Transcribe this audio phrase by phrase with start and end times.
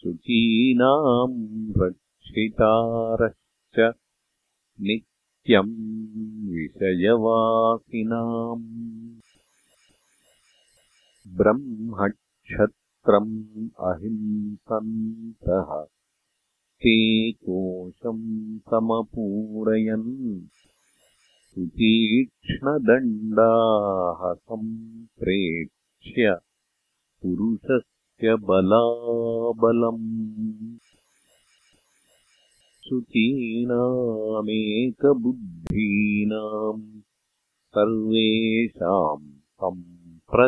[0.00, 3.94] शुचीनाम् रक्षितारश्च
[4.80, 9.20] नित्यम् विषयवासिनाम्।
[11.36, 15.86] ब्रह्मक्षत्रम् अहिंसन्तः
[16.80, 20.40] ते कोशम् समपूरयन्।
[21.50, 26.36] सुतीक्ष्णदण्डाः सम्प्रेक्ष्य
[27.22, 27.89] पुरुषस्य
[28.22, 30.08] बलाबलम्
[32.86, 34.02] शुचीनामेकबुद्धीनाम्
[37.76, 39.24] सर्वेषाम्
[39.62, 40.42] सम्प्रजानताम्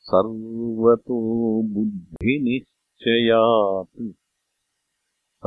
[0.00, 4.12] सर्वतो बुद्धिनिश्चयात्